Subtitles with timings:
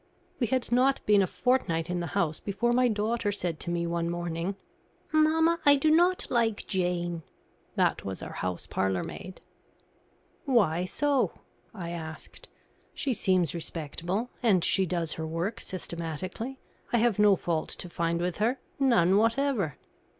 [0.39, 3.85] We had not been a fortnight in the house before my daughter said to me
[3.85, 4.55] one morning:
[5.11, 7.21] "Mamma, I do not like Jane"
[7.75, 9.41] that was our house parlourmaid.
[10.45, 11.41] "Why so?"
[11.71, 12.47] I asked.
[12.95, 16.57] "She seems respectable, and she does her work systematically.
[16.91, 19.77] I have no fault to find with her, none whatever."